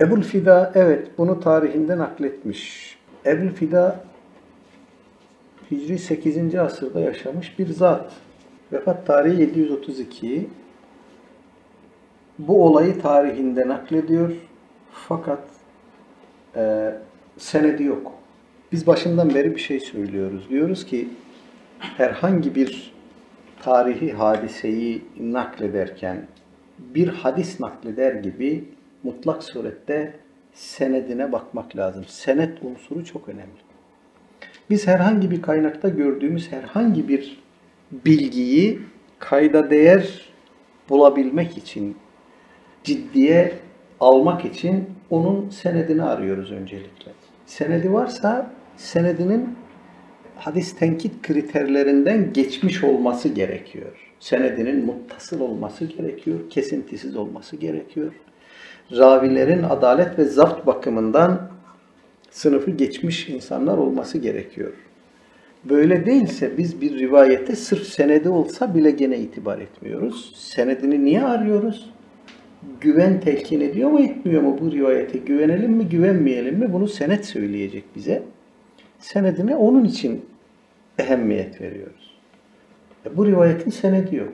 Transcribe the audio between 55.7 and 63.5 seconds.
gerekiyor, kesintisiz olması gerekiyor. Ravilerin adalet ve zapt bakımından sınıfı geçmiş